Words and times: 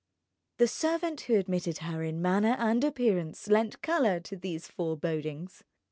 The 0.57 0.67
servant 0.67 1.21
who 1.21 1.37
admitted 1.37 1.77
her 1.85 2.01
in 2.01 2.23
manner 2.23 2.55
and 2.57 2.83
appearance 2.83 3.47
lent 3.47 3.83
colour 3.83 4.19
to 4.21 4.35
these 4.35 4.67
forebodings. 4.67 5.61